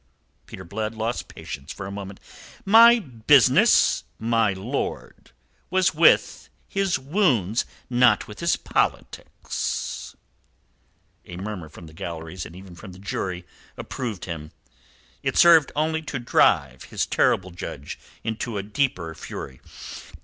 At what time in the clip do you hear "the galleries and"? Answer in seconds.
11.85-12.55